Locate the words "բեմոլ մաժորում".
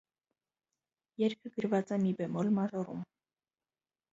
2.23-3.05